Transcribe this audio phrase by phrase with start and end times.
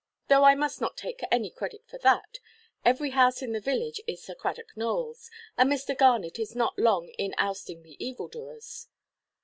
[0.29, 2.39] Though I must not take any credit for that.
[2.83, 5.95] Every house in the village is Sir Cradock Nowellʼs, and Mr.
[5.95, 8.87] Garnet is not long in ousting the evil–doers."